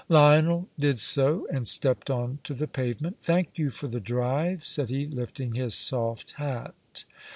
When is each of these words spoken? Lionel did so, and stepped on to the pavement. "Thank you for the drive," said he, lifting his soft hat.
Lionel 0.09 0.67
did 0.79 0.97
so, 0.99 1.45
and 1.53 1.67
stepped 1.67 2.09
on 2.09 2.39
to 2.45 2.55
the 2.55 2.65
pavement. 2.65 3.19
"Thank 3.19 3.59
you 3.59 3.69
for 3.69 3.87
the 3.87 3.99
drive," 3.99 4.65
said 4.65 4.89
he, 4.89 5.05
lifting 5.05 5.53
his 5.53 5.75
soft 5.75 6.31
hat. 6.37 7.05